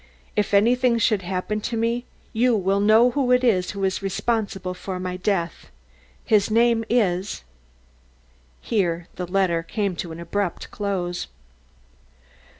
[0.35, 4.73] If anything should happen to me, you will know who it is who is responsible
[4.73, 5.69] for my death.
[6.25, 7.43] His name is"
[8.71, 11.27] Here the letter came to an abrupt close.